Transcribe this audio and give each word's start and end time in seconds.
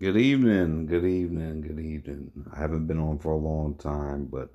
Good 0.00 0.16
evening, 0.16 0.86
good 0.86 1.04
evening, 1.04 1.60
good 1.60 1.80
evening. 1.80 2.30
I 2.54 2.60
haven't 2.60 2.86
been 2.86 3.00
on 3.00 3.18
for 3.18 3.32
a 3.32 3.36
long 3.36 3.74
time, 3.74 4.26
but 4.26 4.48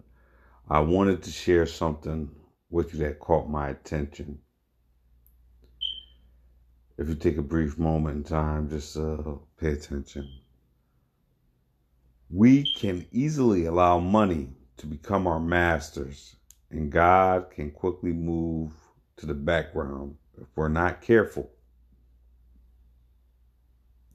I 0.69 0.79
wanted 0.79 1.21
to 1.23 1.31
share 1.31 1.65
something 1.65 2.31
with 2.69 2.93
you 2.93 2.99
that 2.99 3.19
caught 3.19 3.49
my 3.49 3.67
attention. 3.67 4.39
If 6.97 7.09
you 7.09 7.15
take 7.15 7.35
a 7.35 7.41
brief 7.41 7.77
moment 7.77 8.15
in 8.15 8.23
time, 8.23 8.69
just 8.69 8.95
uh, 8.95 9.17
pay 9.57 9.73
attention. 9.73 10.31
We 12.29 12.73
can 12.77 13.05
easily 13.11 13.65
allow 13.65 13.99
money 13.99 14.47
to 14.77 14.87
become 14.87 15.27
our 15.27 15.41
masters, 15.41 16.37
and 16.71 16.89
God 16.89 17.51
can 17.51 17.69
quickly 17.71 18.13
move 18.13 18.71
to 19.17 19.25
the 19.25 19.33
background 19.33 20.15
if 20.41 20.47
we're 20.55 20.69
not 20.69 21.01
careful. 21.01 21.51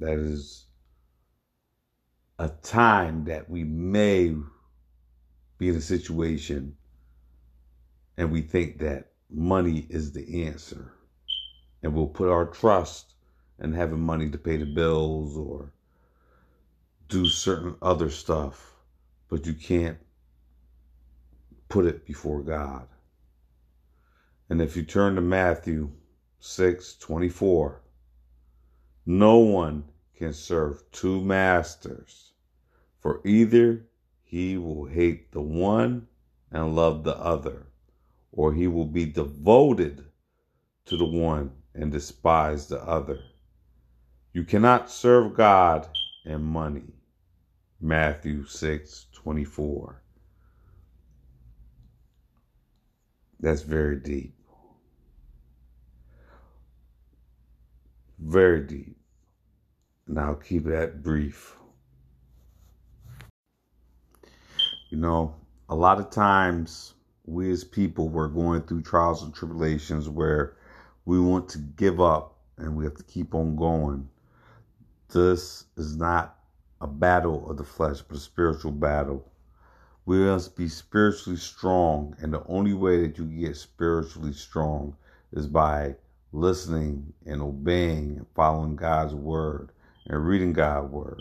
That 0.01 0.19
is 0.19 0.68
a 2.39 2.49
time 2.49 3.25
that 3.25 3.51
we 3.51 3.65
may 3.65 4.35
be 5.59 5.69
in 5.69 5.77
a 5.77 5.81
situation 5.81 6.77
and 8.17 8.31
we 8.31 8.43
think 8.43 8.79
that 8.79 9.11
money 9.31 9.87
is 9.91 10.13
the 10.13 10.45
answer. 10.45 10.93
And 11.83 11.95
we'll 11.95 12.07
put 12.07 12.29
our 12.29 12.47
trust 12.47 13.15
in 13.61 13.73
having 13.73 14.01
money 14.01 14.31
to 14.31 14.39
pay 14.39 14.57
the 14.57 14.67
bills 14.67 15.37
or 15.37 15.73
do 17.09 17.27
certain 17.27 17.75
other 17.83 18.11
stuff, 18.11 18.75
but 19.29 19.47
you 19.47 19.55
can't 19.55 19.99
put 21.69 21.87
it 21.87 22.07
before 22.07 22.43
God. 22.43 22.87
And 24.51 24.61
if 24.61 24.77
you 24.77 24.83
turn 24.83 25.15
to 25.17 25.21
Matthew 25.21 25.91
6 26.41 26.97
24, 26.97 27.83
no 29.07 29.39
one 29.39 29.85
can 30.15 30.33
serve 30.33 30.83
two 30.91 31.21
masters, 31.21 32.28
for 32.99 33.21
either 33.25 33.87
he 34.23 34.59
will 34.59 34.87
hate 34.87 35.33
the 35.33 35.41
one 35.41 36.07
and 36.51 36.75
love 36.75 37.05
the 37.05 37.17
other, 37.17 37.67
or 38.33 38.53
he 38.53 38.67
will 38.67 38.87
be 38.87 39.07
devoted 39.07 40.05
to 40.87 40.97
the 40.97 41.05
one 41.05 41.53
and 41.75 41.93
despise 41.93 42.67
the 42.67 42.83
other. 42.83 43.21
You 44.33 44.45
cannot 44.45 44.91
serve 44.91 45.35
God 45.35 45.89
and 46.25 46.45
money. 46.45 46.95
Matthew 47.81 48.45
6 48.45 49.07
24. 49.13 50.03
That's 53.41 53.63
very 53.63 53.97
deep. 53.97 54.35
Very 58.19 58.63
deep. 58.63 58.97
And 60.09 60.19
I'll 60.19 60.35
keep 60.35 60.65
that 60.65 61.03
brief. 61.03 61.58
You 64.91 64.97
know, 64.97 65.35
a 65.69 65.75
lot 65.75 66.01
of 66.01 66.09
times 66.09 66.95
we 67.27 67.51
as 67.51 67.63
people 67.63 68.09
we're 68.09 68.29
going 68.29 68.63
through 68.63 68.81
trials 68.83 69.23
and 69.23 69.35
tribulations 69.35 70.09
where 70.09 70.57
we 71.05 71.21
want 71.21 71.47
to 71.51 71.59
give 71.59 72.01
up 72.01 72.39
and 72.57 72.75
we 72.75 72.85
have 72.85 72.95
to 72.95 73.03
keep 73.03 73.35
on 73.35 73.55
going. 73.55 74.09
This 75.13 75.67
is 75.77 75.95
not 75.97 76.39
a 76.81 76.87
battle 76.87 77.51
of 77.51 77.59
the 77.59 77.65
flesh, 77.65 78.01
but 78.01 78.17
a 78.17 78.21
spiritual 78.21 78.73
battle. 78.73 79.31
We 80.07 80.21
must 80.21 80.57
be 80.57 80.69
spiritually 80.69 81.39
strong, 81.39 82.17
and 82.21 82.33
the 82.33 82.43
only 82.47 82.73
way 82.73 83.07
that 83.07 83.19
you 83.19 83.27
get 83.27 83.57
spiritually 83.59 84.33
strong 84.33 84.97
is 85.33 85.47
by 85.47 85.97
listening 86.33 87.13
and 87.27 87.43
obeying 87.43 88.17
and 88.17 88.27
following 88.35 88.75
God's 88.75 89.15
word 89.15 89.71
and 90.07 90.27
reading 90.27 90.55
God's 90.55 90.91
word. 90.91 91.21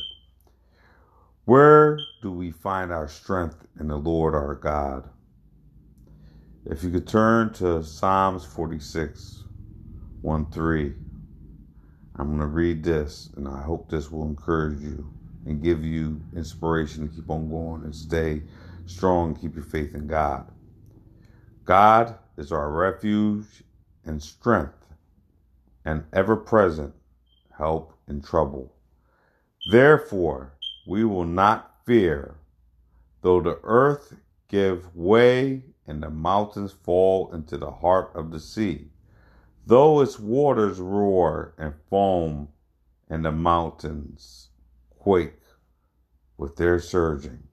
Where 1.48 1.98
do 2.22 2.30
we 2.30 2.52
find 2.52 2.92
our 2.92 3.08
strength 3.08 3.66
in 3.80 3.88
the 3.88 3.96
Lord 3.96 4.36
our 4.36 4.54
God? 4.54 5.10
If 6.66 6.84
you 6.84 6.92
could 6.92 7.08
turn 7.08 7.54
to 7.54 7.86
Psalms 7.86 8.44
46, 8.44 9.46
1 10.24 10.52
3, 10.52 10.94
I'm 12.18 12.28
going 12.28 12.42
to 12.42 12.48
read 12.48 12.84
this, 12.84 13.30
and 13.38 13.48
I 13.48 13.62
hope 13.62 13.90
this 13.90 14.12
will 14.12 14.26
encourage 14.26 14.82
you 14.82 15.10
and 15.46 15.64
give 15.64 15.86
you 15.86 16.20
inspiration 16.36 17.08
to 17.08 17.16
keep 17.16 17.30
on 17.30 17.50
going 17.50 17.84
and 17.86 17.96
stay 17.96 18.42
strong 18.86 19.34
keep 19.34 19.56
your 19.56 19.64
faith 19.64 19.96
in 19.96 20.06
God. 20.06 20.52
God 21.64 22.20
is 22.36 22.52
our 22.52 22.70
refuge 22.70 23.64
and 24.04 24.22
strength 24.22 24.86
and 25.86 26.04
ever 26.12 26.36
present 26.36 26.94
help 27.58 27.94
in 28.10 28.22
trouble. 28.22 28.74
Therefore, 29.72 30.57
we 30.88 31.04
will 31.04 31.26
not 31.26 31.76
fear, 31.86 32.38
though 33.22 33.42
the 33.42 33.60
earth 33.64 34.16
give 34.48 34.96
way 34.96 35.62
and 35.86 36.02
the 36.02 36.10
mountains 36.10 36.72
fall 36.72 37.30
into 37.34 37.58
the 37.58 37.70
heart 37.70 38.10
of 38.16 38.32
the 38.32 38.40
sea, 38.40 38.90
though 39.66 40.00
its 40.00 40.18
waters 40.18 40.80
roar 40.80 41.54
and 41.58 41.74
foam 41.90 42.48
and 43.10 43.26
the 43.26 43.32
mountains 43.32 44.48
quake 44.98 45.42
with 46.38 46.56
their 46.56 46.80
surging. 46.80 47.44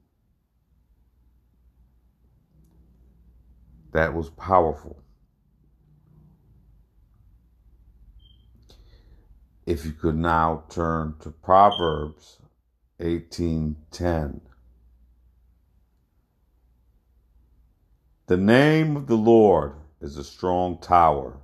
That 3.91 4.13
was 4.13 4.29
powerful. 4.29 5.03
If 9.65 9.85
you 9.85 9.91
could 9.91 10.15
now 10.15 10.63
turn 10.69 11.15
to 11.19 11.31
Proverbs 11.31 12.39
18:10. 12.99 14.41
The 18.27 18.37
name 18.37 18.97
of 18.97 19.07
the 19.07 19.17
Lord 19.17 19.75
is 20.01 20.17
a 20.17 20.23
strong 20.23 20.79
tower. 20.79 21.37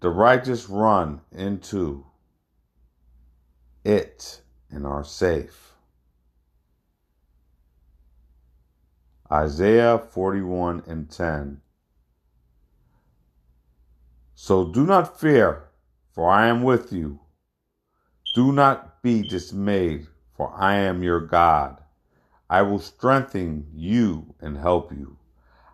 The 0.00 0.10
righteous 0.10 0.68
run 0.68 1.22
into 1.32 2.04
it 3.84 4.42
and 4.70 4.86
are 4.86 5.04
safe. 5.04 5.72
Isaiah 9.32 9.98
41 9.98 10.82
and 10.86 11.10
10. 11.10 11.62
So 14.34 14.70
do 14.70 14.84
not 14.84 15.18
fear, 15.18 15.70
for 16.12 16.28
I 16.28 16.46
am 16.48 16.62
with 16.62 16.92
you. 16.92 17.20
Do 18.34 18.52
not 18.52 19.02
be 19.02 19.26
dismayed, 19.26 20.08
for 20.36 20.52
I 20.56 20.76
am 20.76 21.02
your 21.02 21.20
God. 21.20 21.80
I 22.50 22.62
will 22.62 22.78
strengthen 22.78 23.66
you 23.74 24.34
and 24.40 24.56
help 24.56 24.92
you. 24.92 25.16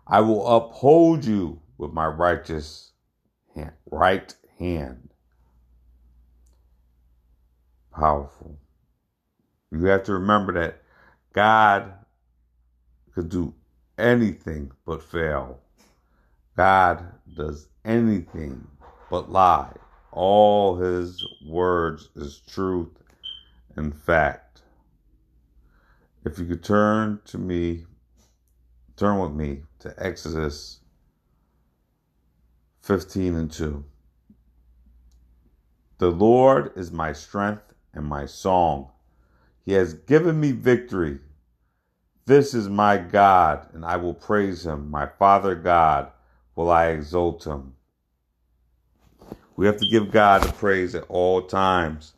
I 0.07 0.21
will 0.21 0.47
uphold 0.47 1.25
you 1.25 1.61
with 1.77 1.91
my 1.93 2.07
righteous 2.07 2.91
hand, 3.55 3.73
right 3.89 4.33
hand. 4.59 5.09
Powerful. 7.93 8.57
You 9.71 9.85
have 9.85 10.03
to 10.03 10.13
remember 10.13 10.53
that 10.53 10.81
God 11.33 11.93
could 13.13 13.29
do 13.29 13.53
anything 13.97 14.71
but 14.85 15.03
fail. 15.03 15.59
God 16.57 17.05
does 17.35 17.67
anything 17.85 18.67
but 19.09 19.31
lie. 19.31 19.73
All 20.11 20.75
his 20.75 21.25
words 21.47 22.09
is 22.15 22.41
truth 22.47 22.89
and 23.75 23.95
fact. 23.95 24.50
If 26.25 26.39
you 26.39 26.45
could 26.45 26.63
turn 26.63 27.19
to 27.25 27.37
me, 27.37 27.85
turn 28.95 29.19
with 29.19 29.31
me 29.31 29.63
to 29.79 29.93
Exodus 29.97 30.79
15 32.81 33.35
and 33.35 33.51
2. 33.51 33.83
The 35.97 36.11
Lord 36.11 36.71
is 36.75 36.91
my 36.91 37.13
strength 37.13 37.73
and 37.93 38.05
my 38.05 38.25
song. 38.25 38.89
He 39.65 39.73
has 39.73 39.93
given 39.93 40.39
me 40.39 40.51
victory. 40.51 41.19
This 42.25 42.53
is 42.53 42.69
my 42.69 42.97
God, 42.97 43.67
and 43.73 43.85
I 43.85 43.97
will 43.97 44.13
praise 44.13 44.65
him. 44.65 44.89
My 44.89 45.07
Father 45.07 45.55
God 45.55 46.11
will 46.55 46.71
I 46.71 46.87
exalt 46.87 47.45
him. 47.45 47.73
We 49.55 49.67
have 49.67 49.77
to 49.77 49.87
give 49.87 50.11
God 50.11 50.43
the 50.43 50.51
praise 50.53 50.95
at 50.95 51.03
all 51.09 51.43
times 51.43 52.13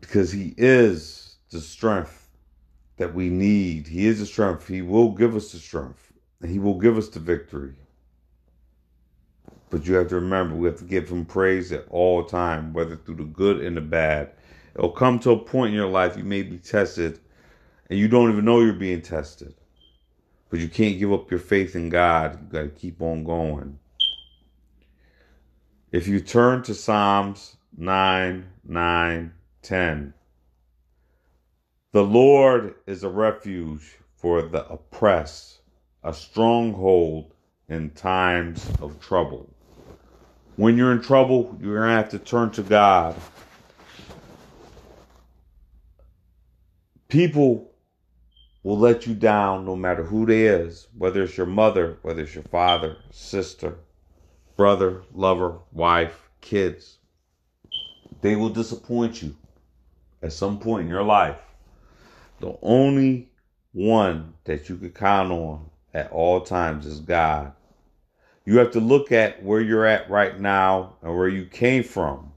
because 0.00 0.32
He 0.32 0.54
is 0.56 1.23
the 1.54 1.60
strength 1.60 2.28
that 2.96 3.14
we 3.14 3.30
need. 3.30 3.86
He 3.86 4.06
is 4.06 4.18
the 4.18 4.26
strength. 4.26 4.68
He 4.68 4.82
will 4.82 5.12
give 5.12 5.34
us 5.34 5.52
the 5.52 5.58
strength, 5.58 6.12
and 6.42 6.50
He 6.50 6.58
will 6.58 6.78
give 6.78 6.98
us 6.98 7.08
the 7.08 7.20
victory. 7.20 7.76
But 9.70 9.86
you 9.86 9.94
have 9.94 10.08
to 10.08 10.16
remember, 10.16 10.54
we 10.54 10.68
have 10.68 10.78
to 10.78 10.84
give 10.84 11.08
Him 11.08 11.24
praise 11.24 11.72
at 11.72 11.86
all 11.88 12.24
time, 12.24 12.72
whether 12.72 12.96
through 12.96 13.16
the 13.16 13.24
good 13.24 13.60
and 13.60 13.76
the 13.76 13.80
bad. 13.80 14.32
It'll 14.74 14.90
come 14.90 15.18
to 15.20 15.30
a 15.30 15.38
point 15.38 15.70
in 15.70 15.74
your 15.74 15.88
life 15.88 16.16
you 16.16 16.24
may 16.24 16.42
be 16.42 16.58
tested, 16.58 17.20
and 17.88 17.98
you 17.98 18.08
don't 18.08 18.32
even 18.32 18.44
know 18.44 18.60
you're 18.60 18.72
being 18.72 19.02
tested. 19.02 19.54
But 20.50 20.58
you 20.58 20.68
can't 20.68 20.98
give 20.98 21.12
up 21.12 21.30
your 21.30 21.40
faith 21.40 21.74
in 21.74 21.88
God. 21.88 22.38
You 22.40 22.48
got 22.48 22.62
to 22.62 22.68
keep 22.68 23.00
on 23.00 23.24
going. 23.24 23.78
If 25.92 26.08
you 26.08 26.20
turn 26.20 26.64
to 26.64 26.74
Psalms 26.74 27.56
9, 27.76 28.46
9, 28.64 29.32
10. 29.62 30.14
The 31.94 32.02
Lord 32.02 32.74
is 32.88 33.04
a 33.04 33.08
refuge 33.08 34.00
for 34.16 34.42
the 34.42 34.66
oppressed, 34.68 35.60
a 36.02 36.12
stronghold 36.12 37.32
in 37.68 37.90
times 37.90 38.68
of 38.82 38.98
trouble. 38.98 39.48
When 40.56 40.76
you're 40.76 40.90
in 40.90 41.02
trouble, 41.02 41.56
you're 41.62 41.78
going 41.78 41.90
to 41.90 41.94
have 41.94 42.08
to 42.08 42.18
turn 42.18 42.50
to 42.50 42.64
God. 42.64 43.14
People 47.06 47.70
will 48.64 48.76
let 48.76 49.06
you 49.06 49.14
down 49.14 49.64
no 49.64 49.76
matter 49.76 50.02
who 50.02 50.26
they 50.26 50.46
is, 50.46 50.88
whether 50.98 51.22
it's 51.22 51.36
your 51.36 51.46
mother, 51.46 51.98
whether 52.02 52.22
it's 52.22 52.34
your 52.34 52.42
father, 52.42 52.96
sister, 53.12 53.76
brother, 54.56 55.02
lover, 55.12 55.60
wife, 55.70 56.28
kids. 56.40 56.98
They 58.20 58.34
will 58.34 58.48
disappoint 58.50 59.22
you 59.22 59.36
at 60.24 60.32
some 60.32 60.58
point 60.58 60.86
in 60.86 60.88
your 60.88 61.04
life. 61.04 61.43
The 62.40 62.56
only 62.62 63.30
one 63.72 64.34
that 64.44 64.68
you 64.68 64.76
can 64.76 64.90
count 64.90 65.32
on 65.32 65.70
at 65.94 66.10
all 66.12 66.40
times 66.40 66.86
is 66.86 67.00
God. 67.00 67.52
You 68.44 68.58
have 68.58 68.72
to 68.72 68.80
look 68.80 69.12
at 69.12 69.42
where 69.42 69.60
you're 69.60 69.86
at 69.86 70.10
right 70.10 70.38
now 70.38 70.96
and 71.02 71.16
where 71.16 71.28
you 71.28 71.46
came 71.46 71.82
from. 71.82 72.32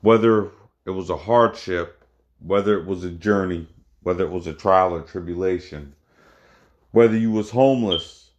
Whether 0.00 0.50
it 0.86 0.90
was 0.90 1.10
a 1.10 1.16
hardship, 1.16 2.04
whether 2.40 2.78
it 2.78 2.86
was 2.86 3.04
a 3.04 3.10
journey, 3.10 3.68
whether 4.02 4.24
it 4.24 4.30
was 4.30 4.46
a 4.46 4.52
trial 4.52 4.94
or 4.94 5.02
tribulation, 5.02 5.94
whether 6.92 7.16
you 7.16 7.30
was 7.32 7.50
homeless, 7.50 8.30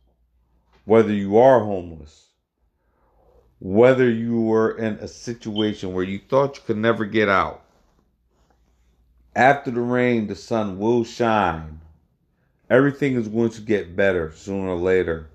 whether 0.85 1.13
you 1.13 1.38
are 1.38 1.61
homeless, 1.63 2.27
whether 3.59 4.09
you 4.09 4.41
were 4.41 4.77
in 4.77 4.95
a 4.95 5.07
situation 5.07 5.94
where 5.94 6.03
you 6.03 6.19
thought 6.29 6.57
you 6.57 6.63
could 6.65 6.77
never 6.77 7.05
get 7.05 7.29
out. 7.29 7.62
After 9.35 9.71
the 9.71 9.81
rain, 9.81 10.27
the 10.27 10.35
sun 10.35 10.77
will 10.77 11.03
shine. 11.03 11.81
Everything 12.69 13.15
is 13.15 13.27
going 13.27 13.50
to 13.51 13.62
get 13.62 13.95
better 13.95 14.31
sooner 14.31 14.69
or 14.69 14.77
later. 14.77 15.27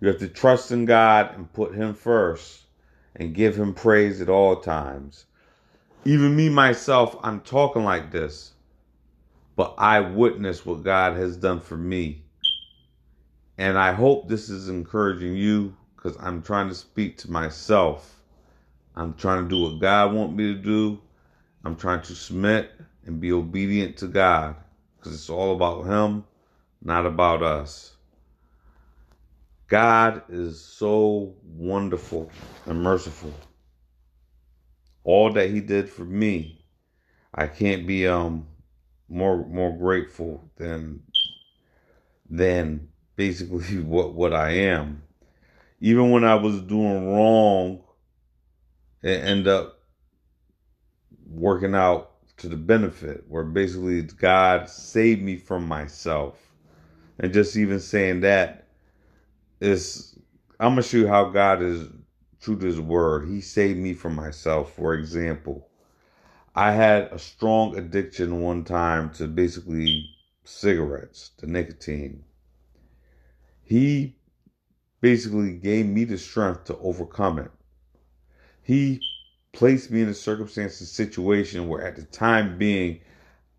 You 0.00 0.08
have 0.08 0.18
to 0.18 0.28
trust 0.28 0.72
in 0.72 0.84
God 0.84 1.34
and 1.34 1.50
put 1.52 1.74
Him 1.74 1.94
first 1.94 2.64
and 3.14 3.34
give 3.34 3.56
Him 3.56 3.72
praise 3.72 4.20
at 4.20 4.28
all 4.28 4.56
times. 4.56 5.24
Even 6.04 6.36
me, 6.36 6.50
myself, 6.50 7.16
I'm 7.22 7.40
talking 7.40 7.82
like 7.82 8.10
this, 8.10 8.52
but 9.56 9.74
I 9.78 10.00
witness 10.00 10.66
what 10.66 10.84
God 10.84 11.16
has 11.16 11.38
done 11.38 11.60
for 11.60 11.78
me. 11.78 12.22
And 13.56 13.78
I 13.78 13.92
hope 13.92 14.28
this 14.28 14.50
is 14.50 14.68
encouraging 14.68 15.34
you 15.34 15.74
because 15.96 16.14
I'm 16.20 16.42
trying 16.42 16.68
to 16.68 16.74
speak 16.74 17.16
to 17.18 17.30
myself. 17.30 18.20
I'm 18.94 19.14
trying 19.14 19.44
to 19.44 19.48
do 19.48 19.62
what 19.62 19.80
God 19.80 20.12
wants 20.12 20.36
me 20.36 20.52
to 20.52 20.60
do. 20.60 21.00
I'm 21.64 21.74
trying 21.74 22.02
to 22.02 22.14
submit 22.14 22.70
and 23.06 23.20
be 23.20 23.32
obedient 23.32 23.96
to 23.98 24.08
God 24.08 24.56
because 24.96 25.14
it's 25.14 25.30
all 25.30 25.54
about 25.54 25.84
Him, 25.86 26.24
not 26.82 27.06
about 27.06 27.42
us. 27.42 27.96
God 29.68 30.22
is 30.28 30.60
so 30.60 31.34
wonderful 31.44 32.30
and 32.66 32.82
merciful. 32.82 33.32
All 35.04 35.32
that 35.32 35.50
He 35.50 35.60
did 35.60 35.88
for 35.88 36.04
me, 36.04 36.64
I 37.32 37.46
can't 37.46 37.86
be 37.86 38.06
um 38.06 38.46
more 39.08 39.46
more 39.46 39.76
grateful 39.76 40.50
than 40.56 41.02
than 42.28 42.88
basically 43.14 43.78
what 43.82 44.14
what 44.14 44.34
I 44.34 44.50
am. 44.50 45.02
Even 45.80 46.10
when 46.10 46.24
I 46.24 46.34
was 46.36 46.60
doing 46.62 47.14
wrong, 47.14 47.82
it 49.02 49.22
end 49.22 49.46
up 49.46 49.78
working 51.28 51.74
out 51.74 52.15
to 52.38 52.48
the 52.48 52.56
benefit 52.56 53.24
where 53.28 53.44
basically 53.44 54.02
God 54.02 54.68
saved 54.68 55.22
me 55.22 55.36
from 55.36 55.66
myself. 55.66 56.38
And 57.18 57.32
just 57.32 57.56
even 57.56 57.80
saying 57.80 58.20
that 58.20 58.66
is 59.60 60.18
I'm 60.60 60.72
gonna 60.72 60.82
show 60.82 60.98
you 60.98 61.08
how 61.08 61.30
God 61.30 61.62
is 61.62 61.88
true 62.40 62.58
to 62.58 62.66
his 62.66 62.80
word. 62.80 63.28
He 63.28 63.40
saved 63.40 63.78
me 63.78 63.94
from 63.94 64.14
myself. 64.14 64.74
For 64.74 64.94
example, 64.94 65.68
I 66.54 66.72
had 66.72 67.04
a 67.12 67.18
strong 67.18 67.76
addiction 67.76 68.40
one 68.40 68.64
time 68.64 69.10
to 69.14 69.26
basically 69.26 70.10
cigarettes, 70.44 71.32
the 71.38 71.46
nicotine. 71.46 72.24
He 73.62 74.16
basically 75.00 75.52
gave 75.52 75.86
me 75.86 76.04
the 76.04 76.18
strength 76.18 76.64
to 76.64 76.78
overcome 76.78 77.38
it. 77.38 77.50
He 78.62 79.00
placed 79.56 79.90
me 79.90 80.02
in 80.02 80.08
a 80.08 80.14
circumstance 80.14 80.80
and 80.80 80.88
situation 80.88 81.66
where 81.66 81.82
at 81.82 81.96
the 81.96 82.04
time 82.04 82.58
being 82.58 83.00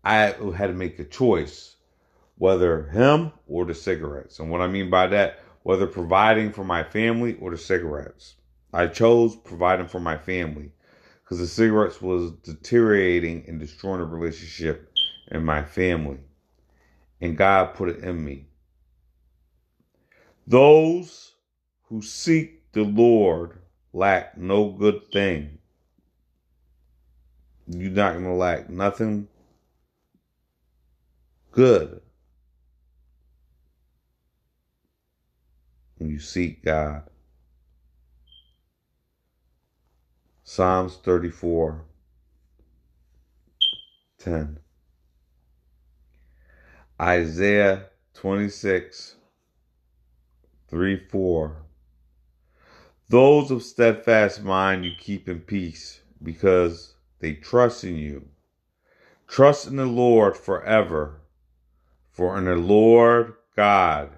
I 0.04 0.14
had 0.14 0.68
to 0.68 0.72
make 0.72 0.98
a 0.98 1.04
choice 1.04 1.74
whether 2.36 2.84
him 2.84 3.32
or 3.48 3.64
the 3.64 3.74
cigarettes. 3.74 4.38
And 4.38 4.48
what 4.48 4.60
I 4.60 4.68
mean 4.68 4.90
by 4.90 5.08
that, 5.08 5.40
whether 5.64 5.88
providing 5.88 6.52
for 6.52 6.64
my 6.64 6.84
family 6.84 7.36
or 7.40 7.50
the 7.50 7.58
cigarettes. 7.58 8.36
I 8.72 8.86
chose 8.86 9.34
providing 9.34 9.88
for 9.88 9.98
my 9.98 10.16
family 10.16 10.70
because 11.24 11.38
the 11.38 11.46
cigarettes 11.46 12.00
was 12.00 12.30
deteriorating 12.44 13.44
and 13.48 13.58
destroying 13.58 13.98
the 13.98 14.06
relationship 14.06 14.92
in 15.32 15.44
my 15.44 15.64
family. 15.64 16.20
And 17.20 17.36
God 17.36 17.74
put 17.74 17.88
it 17.88 18.04
in 18.04 18.24
me. 18.24 18.46
Those 20.46 21.32
who 21.88 22.02
seek 22.02 22.70
the 22.72 22.84
Lord 22.84 23.58
lack 23.92 24.38
no 24.38 24.70
good 24.70 25.10
thing. 25.12 25.58
You're 27.70 27.90
not 27.90 28.12
going 28.14 28.24
to 28.24 28.32
lack 28.32 28.70
nothing 28.70 29.28
good 31.52 32.00
when 35.98 36.08
you 36.08 36.18
seek 36.18 36.64
God. 36.64 37.02
Psalms 40.44 40.96
34 41.04 41.84
10. 44.18 44.58
Isaiah 47.00 47.84
26 48.14 49.16
3 50.70 50.96
4. 51.10 51.56
Those 53.10 53.50
of 53.50 53.62
steadfast 53.62 54.42
mind 54.42 54.86
you 54.86 54.92
keep 54.98 55.28
in 55.28 55.40
peace 55.40 56.00
because 56.22 56.94
they 57.20 57.34
trust 57.34 57.84
in 57.84 57.96
you. 57.96 58.28
Trust 59.26 59.66
in 59.66 59.76
the 59.76 59.86
Lord 59.86 60.36
forever, 60.36 61.20
for 62.10 62.38
in 62.38 62.44
the 62.44 62.56
Lord 62.56 63.34
God 63.54 64.10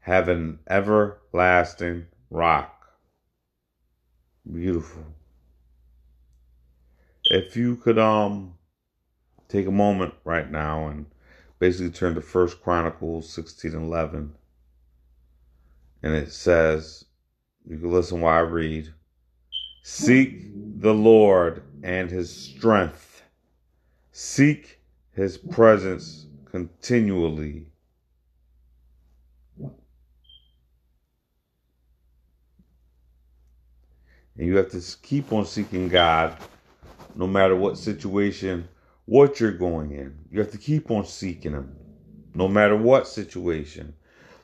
have 0.00 0.28
an 0.28 0.58
everlasting 0.68 2.06
rock. 2.30 2.86
Beautiful. 4.50 5.04
If 7.24 7.56
you 7.56 7.76
could 7.76 7.98
um 7.98 8.54
take 9.48 9.66
a 9.66 9.72
moment 9.72 10.14
right 10.24 10.50
now 10.50 10.86
and 10.88 11.06
basically 11.58 11.90
turn 11.90 12.14
to 12.14 12.20
First 12.20 12.62
Chronicles 12.62 13.28
16 13.30 13.74
11. 13.74 14.34
And 16.02 16.14
it 16.14 16.30
says, 16.32 17.04
you 17.66 17.78
can 17.78 17.90
listen 17.90 18.20
while 18.20 18.38
I 18.38 18.40
read. 18.40 18.92
Seek 19.82 20.80
the 20.80 20.94
Lord 20.94 21.62
and 21.82 22.10
his 22.10 22.30
strength. 22.30 23.22
Seek 24.12 24.80
his 25.12 25.36
presence 25.36 26.26
continually. 26.50 27.66
And 34.36 34.46
you 34.46 34.56
have 34.56 34.70
to 34.70 34.80
keep 35.02 35.32
on 35.32 35.44
seeking 35.44 35.88
God 35.88 36.36
no 37.16 37.26
matter 37.26 37.56
what 37.56 37.76
situation, 37.76 38.68
what 39.06 39.40
you're 39.40 39.50
going 39.50 39.90
in. 39.90 40.16
You 40.30 40.38
have 40.38 40.52
to 40.52 40.58
keep 40.58 40.90
on 40.90 41.04
seeking 41.04 41.52
Him 41.52 41.74
no 42.34 42.46
matter 42.46 42.76
what 42.76 43.08
situation. 43.08 43.94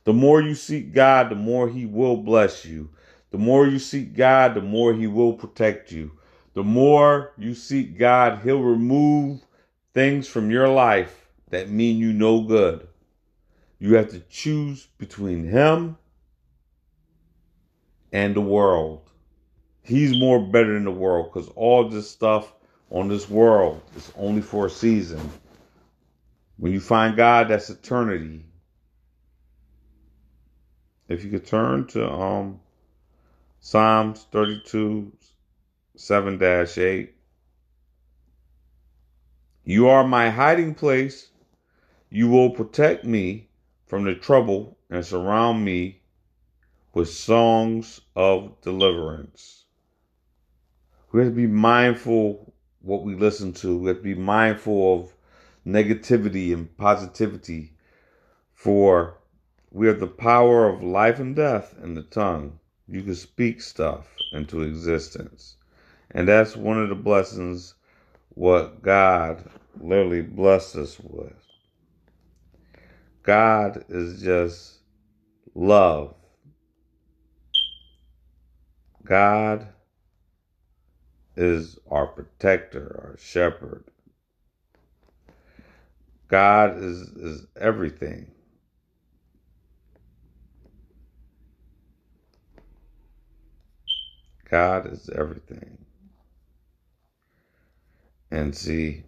The 0.02 0.12
more 0.12 0.40
you 0.42 0.56
seek 0.56 0.92
God, 0.92 1.30
the 1.30 1.36
more 1.36 1.68
He 1.68 1.86
will 1.86 2.16
bless 2.16 2.64
you. 2.64 2.90
The 3.30 3.38
more 3.38 3.66
you 3.66 3.78
seek 3.78 4.16
God, 4.16 4.54
the 4.54 4.60
more 4.60 4.92
He 4.92 5.06
will 5.06 5.34
protect 5.34 5.92
you. 5.92 6.10
The 6.54 6.62
more 6.64 7.32
you 7.36 7.54
seek 7.54 7.98
God, 7.98 8.40
He'll 8.42 8.62
remove 8.62 9.44
things 9.92 10.28
from 10.28 10.50
your 10.50 10.68
life 10.68 11.28
that 11.50 11.68
mean 11.68 11.98
you 11.98 12.12
no 12.12 12.42
good. 12.42 12.86
You 13.78 13.96
have 13.96 14.10
to 14.10 14.20
choose 14.20 14.86
between 14.98 15.44
Him 15.44 15.96
and 18.12 18.34
the 18.34 18.40
world. 18.40 19.10
He's 19.82 20.18
more 20.18 20.40
better 20.40 20.74
than 20.74 20.84
the 20.84 20.90
world 20.90 21.32
because 21.32 21.48
all 21.50 21.88
this 21.88 22.08
stuff 22.10 22.52
on 22.90 23.08
this 23.08 23.28
world 23.28 23.82
is 23.96 24.12
only 24.16 24.40
for 24.40 24.66
a 24.66 24.70
season. 24.70 25.30
When 26.56 26.72
you 26.72 26.80
find 26.80 27.16
God, 27.16 27.48
that's 27.48 27.68
eternity. 27.68 28.44
If 31.08 31.24
you 31.24 31.30
could 31.30 31.46
turn 31.46 31.86
to 31.88 32.10
um 32.10 32.60
Psalms 33.60 34.26
32, 34.30 35.12
7 35.96 36.42
8. 36.42 37.14
You 39.64 39.86
are 39.86 40.04
my 40.04 40.28
hiding 40.28 40.74
place. 40.74 41.30
You 42.10 42.28
will 42.28 42.50
protect 42.50 43.04
me 43.04 43.48
from 43.86 44.02
the 44.02 44.16
trouble 44.16 44.76
and 44.90 45.06
surround 45.06 45.64
me 45.64 46.00
with 46.94 47.08
songs 47.08 48.00
of 48.16 48.60
deliverance. 48.60 49.66
We 51.12 51.20
have 51.20 51.30
to 51.30 51.36
be 51.36 51.46
mindful 51.46 52.52
what 52.80 53.04
we 53.04 53.14
listen 53.14 53.52
to. 53.52 53.78
We 53.78 53.88
have 53.88 53.98
to 53.98 54.02
be 54.02 54.16
mindful 54.16 55.00
of 55.00 55.14
negativity 55.64 56.52
and 56.52 56.76
positivity. 56.76 57.72
For 58.52 59.18
we 59.70 59.86
have 59.86 60.00
the 60.00 60.08
power 60.08 60.68
of 60.68 60.82
life 60.82 61.20
and 61.20 61.36
death 61.36 61.76
in 61.80 61.94
the 61.94 62.02
tongue. 62.02 62.58
You 62.88 63.02
can 63.02 63.14
speak 63.14 63.62
stuff 63.62 64.08
into 64.32 64.62
existence. 64.62 65.56
And 66.12 66.28
that's 66.28 66.56
one 66.56 66.82
of 66.82 66.88
the 66.90 66.94
blessings 66.96 67.74
what 68.30 68.82
God 68.82 69.44
literally 69.80 70.22
blessed 70.22 70.76
us 70.76 70.98
with. 71.00 71.34
God 73.22 73.84
is 73.88 74.22
just 74.22 74.80
love. 75.54 76.14
God 79.04 79.68
is 81.36 81.78
our 81.90 82.06
protector, 82.08 83.00
our 83.04 83.16
shepherd. 83.18 83.84
God 86.28 86.78
is, 86.78 87.02
is 87.02 87.46
everything. 87.60 88.30
God 94.50 94.92
is 94.92 95.10
everything. 95.10 95.83
And 98.34 98.52
see, 98.52 99.04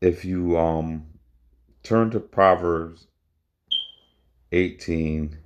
if 0.00 0.24
you 0.24 0.58
um 0.58 1.06
turn 1.84 2.10
to 2.10 2.18
Proverbs 2.18 3.06
18 4.50 5.38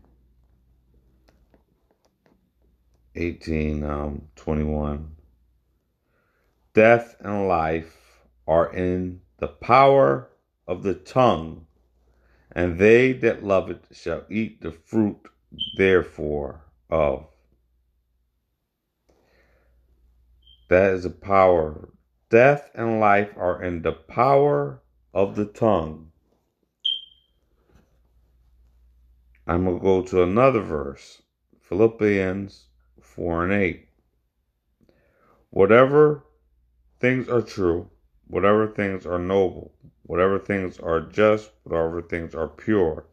18 3.15 3.85
um 3.85 4.23
21 4.37 5.17
death 6.73 7.15
and 7.21 7.47
life 7.47 8.25
are 8.49 8.73
in 8.73 9.21
the 9.37 9.49
power 9.49 10.31
of 10.67 10.83
the 10.83 10.95
tongue 10.95 11.67
and 12.53 12.79
they 12.79 13.13
that 13.13 13.45
love 13.45 13.69
it 13.69 13.85
shall 13.93 14.25
eat 14.31 14.63
the 14.63 14.73
fruit 14.73 15.29
therefore 15.77 16.63
of 16.89 17.27
that 20.73 20.95
is 20.95 21.05
a 21.05 21.11
power 21.11 21.89
Death 22.33 22.71
and 22.75 22.99
life 22.99 23.35
are 23.37 23.63
in 23.63 23.83
the 23.83 23.93
power 23.93 24.81
of 25.13 25.37
the 25.37 25.45
tongue. 25.45 26.11
I'm 29.47 29.67
going 29.67 29.77
to 29.77 29.83
go 29.83 30.01
to 30.01 30.23
another 30.23 30.63
verse 30.63 31.21
Philippians 31.61 32.69
4 33.03 33.45
and 33.45 33.53
8. 33.53 33.87
Whatever 35.51 36.25
things 37.01 37.29
are 37.29 37.43
true, 37.43 37.91
whatever 38.29 38.67
things 38.67 39.05
are 39.05 39.19
noble, 39.19 39.75
whatever 40.05 40.39
things 40.39 40.79
are 40.79 41.03
just, 41.03 41.51
whatever 41.65 42.01
things 42.01 42.35
are 42.35 42.49
pure, 42.49 43.05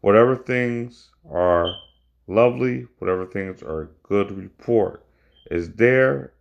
whatever 0.00 0.34
things 0.34 1.10
are 1.30 1.74
lovely, 2.26 2.86
whatever 3.00 3.26
things 3.26 3.62
are 3.62 3.90
good 4.02 4.32
report, 4.32 5.04
is 5.50 5.74
there 5.74 6.31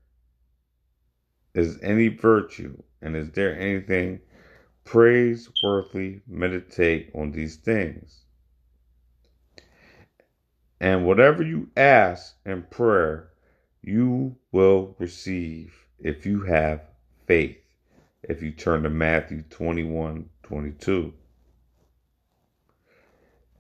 is 1.54 1.80
any 1.82 2.08
virtue, 2.08 2.82
and 3.02 3.16
is 3.16 3.32
there 3.32 3.58
anything 3.60 4.20
praiseworthy? 4.84 6.22
Meditate 6.28 7.12
on 7.14 7.32
these 7.32 7.58
things. 7.58 8.22
And 10.80 11.06
whatever 11.06 11.44
you 11.44 11.70
ask 11.78 12.36
in 12.46 12.64
prayer, 12.64 13.30
you 13.84 14.36
will 14.52 14.96
receive 15.00 15.74
if 16.00 16.26
you 16.26 16.42
have 16.42 16.82
faith. 17.28 17.58
If 18.24 18.42
you 18.42 18.52
turn 18.52 18.84
to 18.84 18.90
Matthew 18.90 19.44
21 19.44 20.30
22. 20.44 21.14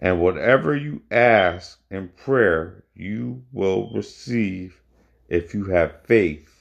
And 0.02 0.20
whatever 0.20 0.76
you 0.76 1.04
ask 1.12 1.80
in 1.92 2.10
prayer, 2.10 2.84
you 2.96 3.44
will 3.52 3.92
receive 3.94 4.82
if 5.30 5.54
you 5.54 5.66
have 5.66 6.06
faith. 6.06 6.61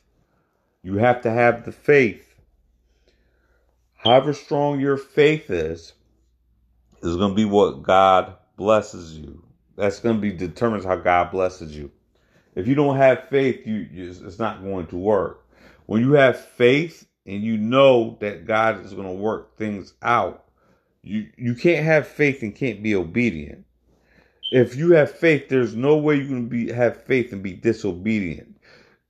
You 0.82 0.96
have 0.96 1.22
to 1.22 1.30
have 1.30 1.64
the 1.64 1.72
faith. 1.72 2.34
However 3.94 4.32
strong 4.32 4.80
your 4.80 4.96
faith 4.96 5.50
is, 5.50 5.92
is 7.02 7.16
going 7.16 7.32
to 7.32 7.36
be 7.36 7.44
what 7.44 7.82
God 7.82 8.34
blesses 8.56 9.18
you. 9.18 9.44
That's 9.76 10.00
going 10.00 10.16
to 10.16 10.20
be 10.20 10.32
determines 10.32 10.84
how 10.84 10.96
God 10.96 11.30
blesses 11.30 11.76
you. 11.76 11.90
If 12.54 12.66
you 12.66 12.74
don't 12.74 12.96
have 12.96 13.28
faith, 13.28 13.66
you, 13.66 13.86
it's 13.92 14.38
not 14.38 14.62
going 14.62 14.86
to 14.88 14.96
work. 14.96 15.46
When 15.86 16.00
you 16.00 16.12
have 16.12 16.40
faith 16.40 17.06
and 17.26 17.42
you 17.42 17.56
know 17.56 18.16
that 18.20 18.46
God 18.46 18.84
is 18.84 18.94
going 18.94 19.06
to 19.06 19.12
work 19.12 19.56
things 19.56 19.94
out, 20.02 20.44
you 21.02 21.30
you 21.36 21.54
can't 21.54 21.84
have 21.84 22.06
faith 22.06 22.42
and 22.42 22.54
can't 22.54 22.82
be 22.82 22.94
obedient. 22.94 23.64
If 24.52 24.76
you 24.76 24.92
have 24.92 25.10
faith, 25.10 25.48
there's 25.48 25.74
no 25.74 25.96
way 25.96 26.16
you 26.16 26.26
can 26.26 26.48
be 26.48 26.72
have 26.72 27.04
faith 27.04 27.32
and 27.32 27.42
be 27.42 27.54
disobedient 27.54 28.59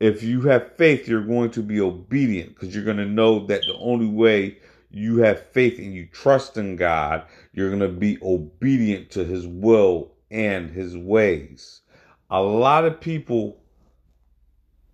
if 0.01 0.23
you 0.23 0.41
have 0.43 0.77
faith, 0.77 1.07
you're 1.07 1.21
going 1.21 1.51
to 1.51 1.63
be 1.63 1.81
obedient 1.81 2.55
because 2.55 2.75
you're 2.75 2.85
going 2.85 2.97
to 2.97 3.05
know 3.05 3.47
that 3.47 3.61
the 3.67 3.77
only 3.79 4.09
way 4.09 4.57
you 4.91 5.19
have 5.19 5.47
faith 5.49 5.79
and 5.79 5.95
you 5.95 6.07
trust 6.07 6.57
in 6.57 6.75
God, 6.77 7.25
you're 7.53 7.69
going 7.69 7.81
to 7.81 7.89
be 7.89 8.19
obedient 8.23 9.11
to 9.11 9.25
His 9.25 9.47
will 9.47 10.13
and 10.31 10.71
His 10.71 10.97
ways. 10.97 11.83
A 12.31 12.43
lot 12.43 12.87
of 12.87 13.01
people 13.01 13.61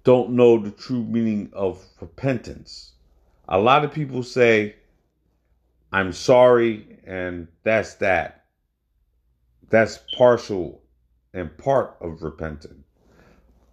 don't 0.02 0.30
know 0.30 0.58
the 0.58 0.72
true 0.72 1.04
meaning 1.04 1.50
of 1.52 1.84
repentance. 2.00 2.92
A 3.48 3.58
lot 3.58 3.84
of 3.84 3.92
people 3.92 4.25
say, 4.25 4.75
I'm 5.92 6.12
sorry, 6.12 6.98
and 7.06 7.46
that's 7.62 7.94
that. 7.94 8.44
That's 9.70 10.00
partial 10.16 10.82
and 11.32 11.56
part 11.58 11.96
of 12.00 12.22
repenting. 12.22 12.82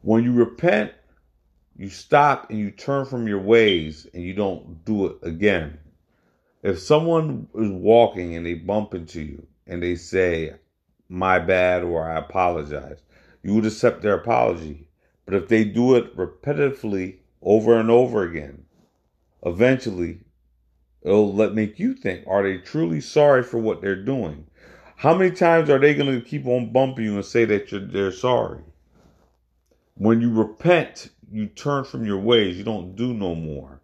When 0.01 0.23
you 0.23 0.33
repent, 0.33 0.91
you 1.75 1.89
stop 1.89 2.49
and 2.49 2.59
you 2.59 2.71
turn 2.71 3.05
from 3.05 3.27
your 3.27 3.39
ways 3.39 4.07
and 4.13 4.23
you 4.23 4.33
don't 4.33 4.85
do 4.85 5.07
it 5.07 5.17
again. 5.23 5.79
If 6.61 6.79
someone 6.79 7.47
is 7.55 7.71
walking 7.71 8.35
and 8.35 8.45
they 8.45 8.53
bump 8.53 8.93
into 8.93 9.21
you 9.21 9.45
and 9.67 9.81
they 9.81 9.95
say, 9.95 10.53
my 11.09 11.39
bad 11.39 11.83
or 11.83 12.09
I 12.09 12.17
apologize, 12.17 13.01
you 13.43 13.53
would 13.55 13.65
accept 13.65 14.01
their 14.01 14.15
apology. 14.15 14.87
But 15.25 15.35
if 15.35 15.47
they 15.47 15.63
do 15.63 15.95
it 15.95 16.15
repetitively 16.17 17.17
over 17.41 17.77
and 17.77 17.89
over 17.89 18.23
again, 18.23 18.65
eventually 19.45 20.19
it'll 21.01 21.33
let 21.33 21.53
make 21.53 21.79
you 21.79 21.93
think, 21.93 22.25
are 22.27 22.43
they 22.43 22.57
truly 22.57 23.01
sorry 23.01 23.43
for 23.43 23.57
what 23.57 23.81
they're 23.81 23.95
doing? 23.95 24.47
How 24.95 25.13
many 25.17 25.31
times 25.31 25.69
are 25.69 25.79
they 25.79 25.93
going 25.93 26.13
to 26.13 26.25
keep 26.25 26.45
on 26.45 26.71
bumping 26.71 27.05
you 27.05 27.15
and 27.15 27.25
say 27.25 27.45
that 27.45 27.67
they're 27.91 28.11
sorry? 28.11 28.61
When 29.95 30.21
you 30.21 30.33
repent, 30.33 31.09
you 31.33 31.47
turn 31.47 31.83
from 31.83 32.05
your 32.05 32.19
ways. 32.19 32.57
You 32.57 32.63
don't 32.63 32.95
do 32.95 33.13
no 33.13 33.33
more. 33.33 33.81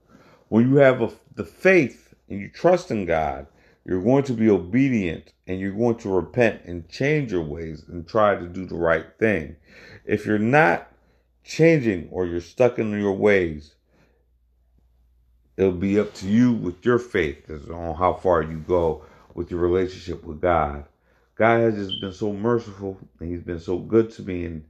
When 0.50 0.70
you 0.70 0.78
have 0.78 1.02
a, 1.02 1.12
the 1.36 1.44
faith 1.44 2.14
and 2.30 2.40
you 2.40 2.48
trust 2.50 2.92
in 2.92 3.06
God, 3.06 3.48
you're 3.86 4.04
going 4.04 4.24
to 4.26 4.34
be 4.34 4.50
obedient 4.50 5.34
and 5.48 5.60
you're 5.60 5.72
going 5.72 5.98
to 5.98 6.10
repent 6.10 6.62
and 6.66 6.88
change 6.90 7.32
your 7.32 7.42
ways 7.42 7.84
and 7.88 8.08
try 8.08 8.36
to 8.36 8.46
do 8.46 8.66
the 8.66 8.76
right 8.76 9.06
thing. 9.18 9.56
If 10.06 10.28
you're 10.28 10.38
not 10.38 10.92
changing 11.44 12.10
or 12.12 12.28
you're 12.28 12.40
stuck 12.40 12.78
in 12.78 12.92
your 13.00 13.14
ways, 13.14 13.74
it'll 15.58 15.72
be 15.72 16.00
up 16.00 16.14
to 16.16 16.28
you 16.28 16.54
with 16.54 16.86
your 16.86 17.00
faith 17.00 17.50
as 17.50 17.68
on 17.70 17.96
how 17.96 18.14
far 18.14 18.44
you 18.44 18.60
go 18.60 19.04
with 19.34 19.50
your 19.50 19.60
relationship 19.60 20.24
with 20.24 20.40
God. 20.40 20.86
God 21.36 21.62
has 21.62 21.76
just 21.76 22.00
been 22.00 22.14
so 22.14 22.32
merciful 22.32 22.98
and 23.20 23.32
He's 23.32 23.42
been 23.42 23.60
so 23.60 23.80
good 23.80 24.12
to 24.12 24.22
me 24.22 24.46
and 24.46 24.64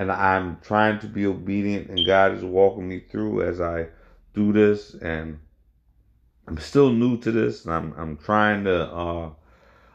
and 0.00 0.10
I'm 0.10 0.56
trying 0.62 0.98
to 1.00 1.06
be 1.06 1.26
obedient, 1.26 1.90
and 1.90 2.06
God 2.06 2.32
is 2.32 2.42
walking 2.42 2.88
me 2.88 3.00
through 3.00 3.42
as 3.42 3.60
I 3.60 3.88
do 4.32 4.50
this. 4.50 4.94
And 4.94 5.38
I'm 6.48 6.56
still 6.56 6.90
new 6.90 7.18
to 7.18 7.30
this, 7.30 7.66
and 7.66 7.74
I'm 7.74 7.92
I'm 7.98 8.16
trying 8.16 8.64
to 8.64 8.90
uh, 8.90 9.30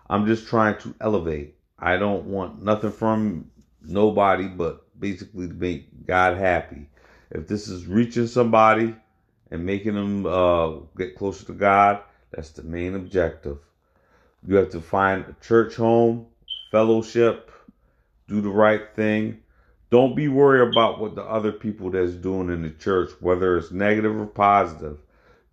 I'm 0.07 0.27
just 0.27 0.47
trying 0.47 0.77
to 0.81 0.93
elevate. 1.01 1.55
I 1.79 1.97
don't 1.97 2.25
want 2.25 2.61
nothing 2.61 2.91
from 2.91 3.49
nobody, 3.81 4.47
but 4.47 4.85
basically 4.99 5.47
to 5.47 5.53
make 5.55 6.05
God 6.05 6.37
happy. 6.37 6.87
If 7.31 7.47
this 7.47 7.67
is 7.67 7.87
reaching 7.87 8.27
somebody 8.27 8.95
and 9.49 9.65
making 9.65 9.95
them 9.95 10.27
uh, 10.27 10.73
get 10.95 11.15
closer 11.17 11.47
to 11.47 11.53
God, 11.53 12.01
that's 12.29 12.51
the 12.51 12.61
main 12.61 12.93
objective. 12.93 13.57
You 14.45 14.57
have 14.57 14.69
to 14.69 14.81
find 14.81 15.25
a 15.25 15.35
church 15.43 15.75
home, 15.75 16.27
fellowship, 16.69 17.49
do 18.27 18.41
the 18.41 18.49
right 18.49 18.83
thing 18.95 19.41
Don't 19.91 20.15
be 20.15 20.27
worried 20.27 20.67
about 20.67 20.99
what 20.99 21.15
the 21.15 21.23
other 21.23 21.51
people 21.51 21.91
that's 21.91 22.13
doing 22.13 22.49
in 22.49 22.63
the 22.63 22.71
church, 22.71 23.11
whether 23.19 23.57
it's 23.57 23.71
negative 23.71 24.19
or 24.19 24.25
positive. 24.25 24.97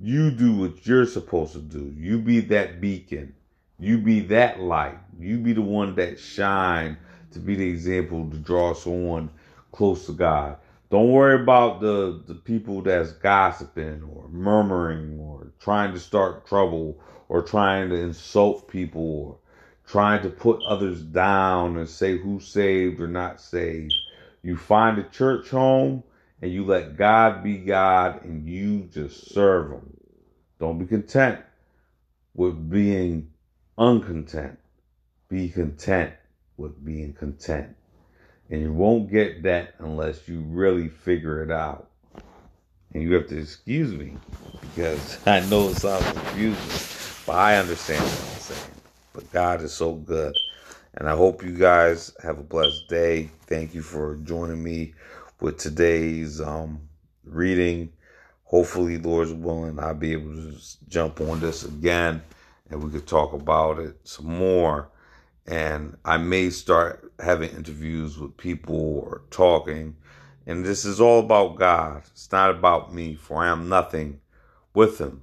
You 0.00 0.30
do 0.30 0.56
what 0.56 0.86
you're 0.86 1.06
supposed 1.06 1.52
to 1.52 1.60
do. 1.60 1.94
You 1.96 2.18
be 2.18 2.40
that 2.40 2.80
beacon. 2.80 3.34
You 3.78 3.98
be 3.98 4.20
that 4.20 4.60
light. 4.60 4.98
You 5.18 5.38
be 5.38 5.52
the 5.52 5.62
one 5.62 5.94
that 5.96 6.18
shine 6.18 6.96
to 7.32 7.38
be 7.38 7.54
the 7.54 7.68
example 7.68 8.28
to 8.30 8.36
draw 8.38 8.74
someone 8.74 9.30
close 9.70 10.06
to 10.06 10.12
God. 10.12 10.56
Don't 10.90 11.10
worry 11.10 11.40
about 11.40 11.80
the, 11.80 12.22
the 12.26 12.34
people 12.34 12.82
that's 12.82 13.12
gossiping 13.12 14.02
or 14.14 14.28
murmuring 14.28 15.18
or 15.20 15.52
trying 15.60 15.92
to 15.92 16.00
start 16.00 16.46
trouble 16.46 16.98
or 17.28 17.42
trying 17.42 17.88
to 17.90 17.96
insult 17.96 18.68
people 18.68 19.02
or 19.02 19.36
trying 19.86 20.22
to 20.22 20.30
put 20.30 20.62
others 20.62 21.02
down 21.02 21.76
and 21.76 21.88
say 21.88 22.18
who's 22.18 22.46
saved 22.46 23.00
or 23.00 23.08
not 23.08 23.40
saved. 23.40 23.94
You 24.42 24.56
find 24.56 24.98
a 24.98 25.04
church 25.04 25.50
home 25.50 26.02
and 26.40 26.52
you 26.52 26.64
let 26.64 26.96
God 26.96 27.44
be 27.44 27.58
God 27.58 28.24
and 28.24 28.48
you 28.48 28.88
just 28.92 29.32
serve 29.32 29.72
Him. 29.72 29.96
Don't 30.58 30.78
be 30.78 30.86
content 30.86 31.40
with 32.34 32.70
being 32.70 33.30
uncontent. 33.78 34.58
Be 35.28 35.48
content 35.48 36.12
with 36.56 36.84
being 36.84 37.12
content. 37.12 37.74
And 38.50 38.60
you 38.60 38.72
won't 38.72 39.10
get 39.10 39.44
that 39.44 39.74
unless 39.78 40.28
you 40.28 40.40
really 40.40 40.88
figure 40.88 41.42
it 41.42 41.50
out. 41.50 41.88
And 42.92 43.02
you 43.02 43.14
have 43.14 43.28
to 43.28 43.38
excuse 43.38 43.92
me 43.92 44.16
because 44.60 45.18
I 45.26 45.40
know 45.48 45.68
it 45.68 45.76
sounds 45.76 46.04
confusing, 46.04 47.24
but 47.26 47.36
I 47.36 47.56
understand 47.56 48.02
what 48.02 48.12
I'm 48.12 48.40
saying. 48.40 48.70
But 49.14 49.32
God 49.32 49.62
is 49.62 49.72
so 49.72 49.94
good. 49.94 50.36
And 50.94 51.08
I 51.08 51.16
hope 51.16 51.42
you 51.42 51.52
guys 51.52 52.14
have 52.22 52.38
a 52.38 52.42
blessed 52.42 52.88
day. 52.88 53.30
Thank 53.46 53.74
you 53.74 53.82
for 53.82 54.16
joining 54.16 54.62
me 54.62 54.94
with 55.40 55.58
today's 55.58 56.40
um, 56.40 56.80
reading. 57.24 57.92
Hopefully, 58.44 58.98
Lord's 58.98 59.32
willing, 59.32 59.78
I'll 59.78 59.94
be 59.94 60.12
able 60.12 60.34
to 60.34 60.54
jump 60.88 61.20
on 61.20 61.40
this 61.40 61.64
again 61.64 62.22
and 62.70 62.82
we 62.82 62.90
could 62.90 63.06
talk 63.06 63.32
about 63.32 63.78
it 63.78 63.96
some 64.04 64.26
more 64.26 64.90
and 65.46 65.96
I 66.04 66.18
may 66.18 66.50
start 66.50 67.12
having 67.18 67.50
interviews 67.50 68.18
with 68.18 68.36
people 68.36 68.98
or 68.98 69.22
talking. 69.30 69.96
And 70.46 70.64
this 70.64 70.84
is 70.84 71.00
all 71.00 71.20
about 71.20 71.58
God. 71.58 72.02
It's 72.12 72.30
not 72.30 72.50
about 72.50 72.94
me, 72.94 73.14
for 73.14 73.42
I 73.42 73.48
am 73.48 73.68
nothing 73.68 74.20
with 74.74 74.98
Him. 74.98 75.22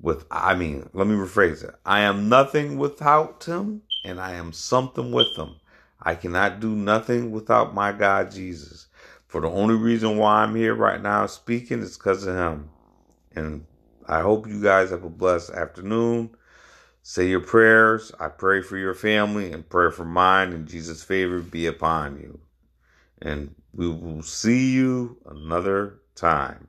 With 0.00 0.24
I 0.30 0.54
mean, 0.54 0.88
let 0.92 1.06
me 1.06 1.14
rephrase 1.14 1.64
it. 1.64 1.74
I 1.84 2.00
am 2.00 2.28
nothing 2.28 2.78
without 2.78 3.44
Him, 3.44 3.82
and 4.04 4.20
I 4.20 4.34
am 4.34 4.52
something 4.52 5.12
with 5.12 5.34
them. 5.36 5.56
I 6.00 6.14
cannot 6.14 6.60
do 6.60 6.74
nothing 6.74 7.30
without 7.30 7.74
my 7.74 7.92
God 7.92 8.30
Jesus. 8.30 8.86
For 9.26 9.40
the 9.40 9.50
only 9.50 9.74
reason 9.74 10.16
why 10.16 10.42
I'm 10.42 10.54
here 10.54 10.74
right 10.74 11.02
now 11.02 11.26
speaking 11.26 11.80
is 11.80 11.98
because 11.98 12.26
of 12.26 12.34
Him. 12.34 12.70
And 13.34 13.66
I 14.06 14.20
hope 14.20 14.46
you 14.46 14.62
guys 14.62 14.90
have 14.90 15.04
a 15.04 15.10
blessed 15.10 15.50
afternoon. 15.50 16.30
Say 17.02 17.28
your 17.28 17.40
prayers. 17.40 18.12
I 18.18 18.28
pray 18.28 18.62
for 18.62 18.76
your 18.76 18.94
family 18.94 19.52
and 19.52 19.68
pray 19.68 19.90
for 19.90 20.04
mine, 20.04 20.52
and 20.52 20.68
Jesus' 20.68 21.02
favor 21.02 21.40
be 21.40 21.66
upon 21.66 22.18
you. 22.18 22.40
And 23.20 23.54
we 23.74 23.88
will 23.88 24.22
see 24.22 24.72
you 24.72 25.18
another 25.26 26.00
time. 26.14 26.68